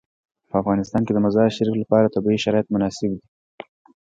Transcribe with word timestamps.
په 0.49 0.55
افغانستان 0.61 1.01
کې 1.05 1.13
د 1.13 1.19
مزارشریف 1.25 1.75
لپاره 1.81 2.13
طبیعي 2.15 2.39
شرایط 2.45 2.67
مناسب 2.73 3.11
دي. 3.15 3.21